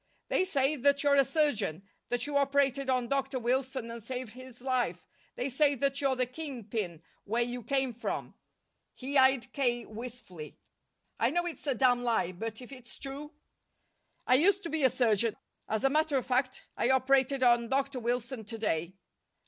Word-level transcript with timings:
"They 0.29 0.45
say 0.45 0.77
that 0.77 1.03
you're 1.03 1.13
a 1.13 1.23
surgeon; 1.23 1.83
that 2.09 2.25
you 2.25 2.35
operated 2.35 2.89
on 2.89 3.07
Dr. 3.07 3.37
Wilson 3.37 3.91
and 3.91 4.01
saved 4.03 4.33
his 4.33 4.59
life. 4.59 5.05
They 5.35 5.47
say 5.47 5.75
that 5.75 6.01
you're 6.01 6.15
the 6.15 6.25
king 6.25 6.63
pin 6.63 7.03
where 7.25 7.43
you 7.43 7.61
came 7.61 7.93
from." 7.93 8.33
He 8.95 9.15
eyed 9.15 9.53
K. 9.53 9.85
wistfully. 9.85 10.57
"I 11.19 11.29
know 11.29 11.45
it's 11.45 11.67
a 11.67 11.75
damn 11.75 12.01
lie, 12.03 12.31
but 12.31 12.63
if 12.63 12.71
it's 12.71 12.97
true" 12.97 13.33
"I 14.25 14.33
used 14.33 14.63
to 14.63 14.69
be 14.71 14.81
a 14.83 14.89
surgeon. 14.89 15.37
As 15.67 15.83
a 15.83 15.89
matter 15.91 16.17
of 16.17 16.25
fact 16.25 16.65
I 16.75 16.89
operated 16.89 17.43
on 17.43 17.69
Dr. 17.69 17.99
Wilson 17.99 18.43
to 18.45 18.57
day. 18.57 18.95